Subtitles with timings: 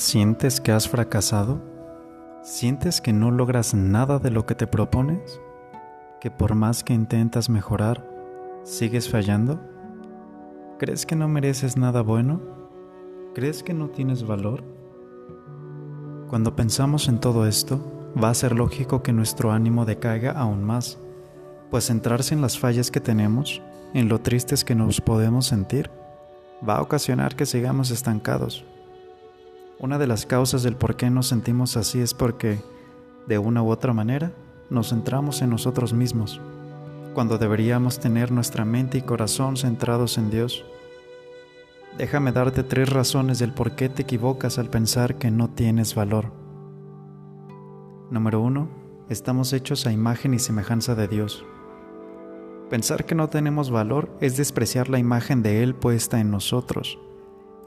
[0.00, 1.60] ¿Sientes que has fracasado?
[2.44, 5.40] ¿Sientes que no logras nada de lo que te propones?
[6.20, 8.08] ¿Que por más que intentas mejorar,
[8.62, 9.60] sigues fallando?
[10.78, 12.40] ¿Crees que no mereces nada bueno?
[13.34, 14.62] ¿Crees que no tienes valor?
[16.28, 17.80] Cuando pensamos en todo esto,
[18.22, 20.96] va a ser lógico que nuestro ánimo decaiga aún más,
[21.72, 23.60] pues centrarse en las fallas que tenemos,
[23.94, 25.90] en lo tristes que nos podemos sentir,
[26.66, 28.64] va a ocasionar que sigamos estancados
[29.80, 32.58] una de las causas del por qué nos sentimos así es porque,
[33.26, 34.32] de una u otra manera,
[34.70, 36.40] nos centramos en nosotros mismos,
[37.14, 40.64] cuando deberíamos tener nuestra mente y corazón centrados en Dios.
[41.96, 46.32] Déjame darte tres razones del por qué te equivocas al pensar que no tienes valor.
[48.10, 48.68] Número uno,
[49.08, 51.44] estamos hechos a imagen y semejanza de Dios.
[52.68, 56.98] Pensar que no tenemos valor es despreciar la imagen de Él puesta en nosotros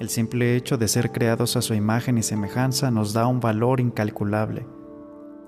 [0.01, 3.79] el simple hecho de ser creados a su imagen y semejanza nos da un valor
[3.79, 4.65] incalculable.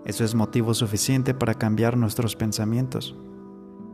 [0.06, 3.16] Eso es motivo suficiente para cambiar nuestros pensamientos.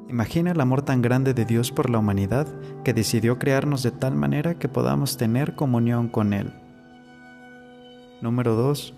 [0.09, 2.45] Imagina el amor tan grande de Dios por la humanidad
[2.83, 6.51] que decidió crearnos de tal manera que podamos tener comunión con Él.
[8.21, 8.93] Número 2.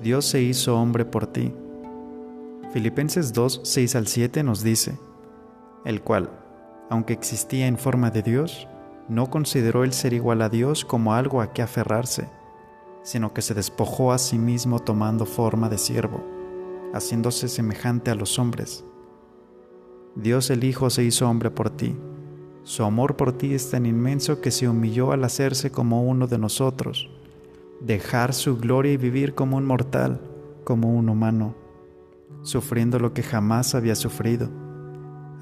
[0.00, 1.52] Dios se hizo hombre por ti.
[2.72, 4.96] Filipenses 2, 6 al 7 nos dice,
[5.84, 6.30] el cual,
[6.88, 8.68] aunque existía en forma de Dios,
[9.08, 12.28] no consideró el ser igual a Dios como algo a que aferrarse,
[13.02, 16.24] sino que se despojó a sí mismo tomando forma de siervo,
[16.94, 18.84] haciéndose semejante a los hombres.
[20.14, 21.96] Dios el Hijo se hizo hombre por ti.
[22.62, 26.38] Su amor por ti es tan inmenso que se humilló al hacerse como uno de
[26.38, 27.10] nosotros,
[27.82, 30.20] dejar su gloria y vivir como un mortal,
[30.64, 31.54] como un humano,
[32.42, 34.48] sufriendo lo que jamás había sufrido,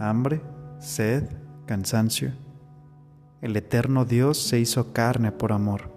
[0.00, 0.40] hambre,
[0.80, 1.28] sed,
[1.66, 2.32] cansancio
[3.42, 5.90] el eterno Dios se hizo carne por amor.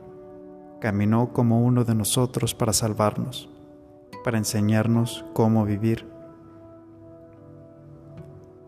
[0.81, 3.47] Caminó como uno de nosotros para salvarnos,
[4.23, 6.07] para enseñarnos cómo vivir.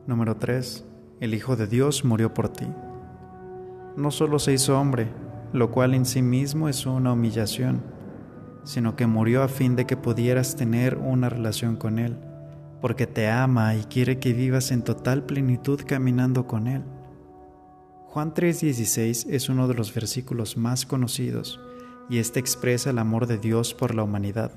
[0.06, 0.86] Número 3.
[1.20, 2.68] El Hijo de Dios murió por ti.
[3.96, 5.08] No solo se hizo hombre,
[5.54, 7.82] lo cual en sí mismo es una humillación,
[8.64, 12.16] sino que murió a fin de que pudieras tener una relación con Él,
[12.80, 16.84] porque te ama y quiere que vivas en total plenitud caminando con Él.
[18.10, 21.60] Juan 3:16 es uno de los versículos más conocidos
[22.10, 24.52] y este expresa el amor de Dios por la humanidad.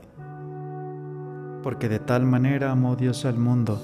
[1.63, 3.83] Porque de tal manera amó Dios al mundo,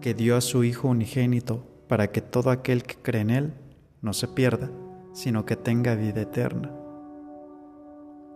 [0.00, 3.54] que dio a su Hijo unigénito, para que todo aquel que cree en Él
[4.00, 4.70] no se pierda,
[5.12, 6.72] sino que tenga vida eterna.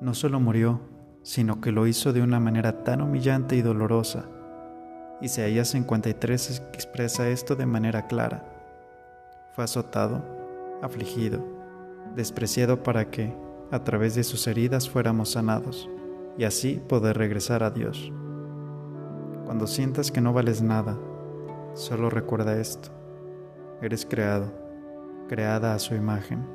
[0.03, 0.83] No solo murió,
[1.23, 4.27] sino que lo hizo de una manera tan humillante y dolorosa.
[5.23, 8.45] Isaías 53 expresa esto de manera clara.
[9.55, 10.40] Fue azotado
[10.83, 11.45] afligido,
[12.15, 13.35] despreciado para que,
[13.71, 15.89] a través de sus heridas, fuéramos sanados
[16.37, 18.13] y así poder regresar a Dios.
[19.45, 20.99] Cuando sientas que no vales nada,
[21.75, 22.91] solo recuerda esto.
[23.83, 24.53] Eres creado,
[25.29, 26.47] creada a su imagen.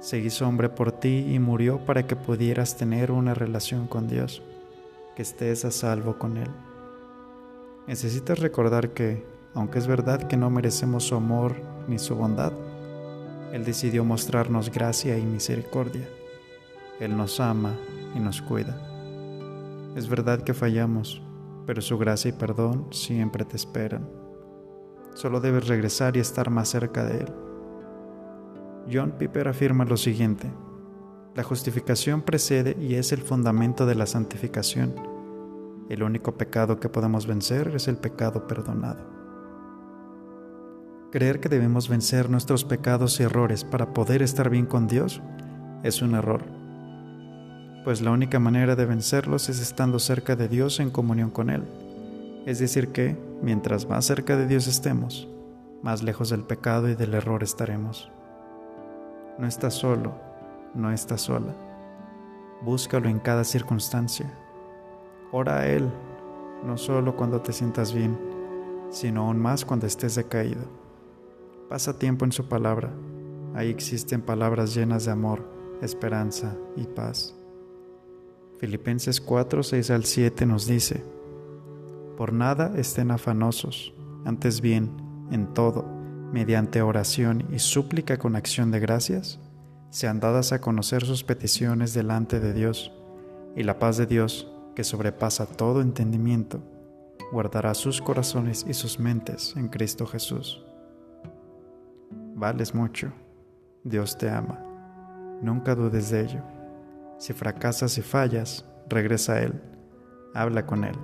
[0.00, 4.42] Se hizo hombre por ti y murió para que pudieras tener una relación con Dios,
[5.14, 6.50] que estés a salvo con Él.
[7.86, 9.24] Necesitas recordar que,
[9.54, 11.56] aunque es verdad que no merecemos su amor
[11.88, 12.52] ni su bondad,
[13.52, 16.08] él decidió mostrarnos gracia y misericordia.
[16.98, 17.74] Él nos ama
[18.16, 18.74] y nos cuida.
[19.94, 21.20] Es verdad que fallamos,
[21.66, 24.08] pero su gracia y perdón siempre te esperan.
[25.14, 27.32] Solo debes regresar y estar más cerca de Él.
[28.90, 30.50] John Piper afirma lo siguiente.
[31.34, 34.94] La justificación precede y es el fundamento de la santificación.
[35.90, 39.21] El único pecado que podemos vencer es el pecado perdonado.
[41.12, 45.20] Creer que debemos vencer nuestros pecados y errores para poder estar bien con Dios
[45.82, 46.42] es un error,
[47.84, 51.64] pues la única manera de vencerlos es estando cerca de Dios en comunión con Él.
[52.46, 55.28] Es decir que, mientras más cerca de Dios estemos,
[55.82, 58.10] más lejos del pecado y del error estaremos.
[59.38, 60.14] No estás solo,
[60.74, 61.52] no estás sola.
[62.62, 64.32] Búscalo en cada circunstancia.
[65.30, 65.90] Ora a Él,
[66.64, 68.18] no solo cuando te sientas bien,
[68.88, 70.81] sino aún más cuando estés decaído.
[71.72, 72.92] Pasa tiempo en su palabra.
[73.54, 75.42] Ahí existen palabras llenas de amor,
[75.80, 77.34] esperanza y paz.
[78.58, 81.02] Filipenses 4, 6 al 7 nos dice,
[82.18, 83.94] Por nada estén afanosos,
[84.26, 84.90] antes bien,
[85.30, 85.86] en todo,
[86.30, 89.40] mediante oración y súplica con acción de gracias,
[89.88, 92.92] sean dadas a conocer sus peticiones delante de Dios,
[93.56, 94.46] y la paz de Dios,
[94.76, 96.62] que sobrepasa todo entendimiento,
[97.32, 100.66] guardará sus corazones y sus mentes en Cristo Jesús.
[102.42, 103.12] Vales mucho.
[103.84, 104.58] Dios te ama.
[105.42, 106.42] Nunca dudes de ello.
[107.16, 109.62] Si fracasas y fallas, regresa a Él,
[110.34, 110.96] habla con Él.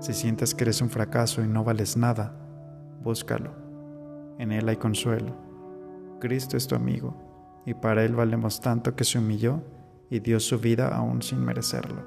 [0.00, 2.36] Si sientes que eres un fracaso y no vales nada,
[3.02, 3.54] búscalo.
[4.38, 5.34] En Él hay consuelo.
[6.20, 7.16] Cristo es tu amigo,
[7.64, 9.62] y para Él valemos tanto que se humilló
[10.10, 12.02] y dio su vida aún sin merecerlo.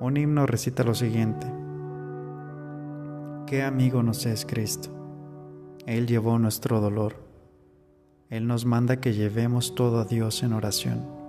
[0.00, 1.46] Un himno recita lo siguiente.
[3.46, 5.03] ¿Qué amigo nos es Cristo?
[5.86, 7.16] Él llevó nuestro dolor.
[8.30, 11.24] Él nos manda que llevemos todo a Dios en oración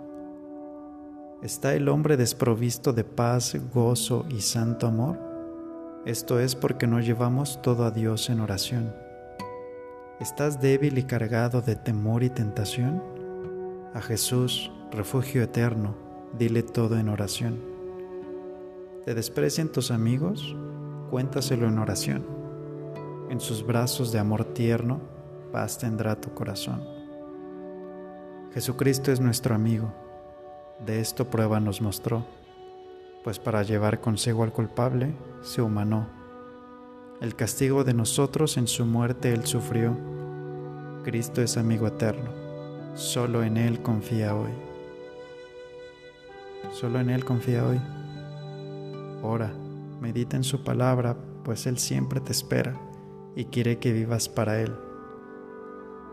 [1.45, 5.19] ¿Está el hombre desprovisto de paz, gozo y santo amor?
[6.03, 8.91] Esto es porque no llevamos todo a Dios en oración.
[10.19, 13.03] ¿Estás débil y cargado de temor y tentación?
[13.93, 15.95] A Jesús, refugio eterno,
[16.35, 17.59] dile todo en oración.
[19.03, 20.55] ¿Te desprecian tus amigos?
[21.11, 22.34] Cuéntaselo en oración.
[23.29, 25.01] En sus brazos de amor tierno,
[25.51, 26.83] paz tendrá tu corazón.
[28.53, 29.91] Jesucristo es nuestro amigo
[30.79, 32.25] de esto prueba nos mostró,
[33.23, 36.07] pues para llevar consigo al culpable se humanó.
[37.21, 39.95] El castigo de nosotros en su muerte él sufrió.
[41.03, 42.29] Cristo es amigo eterno,
[42.93, 44.51] solo en él confía hoy.
[46.73, 47.79] Solo en él confía hoy.
[49.23, 49.53] Ora,
[50.01, 52.75] medita en su palabra, pues él siempre te espera
[53.35, 54.73] y quiere que vivas para él.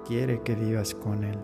[0.07, 1.39] Quiere que vivas con él.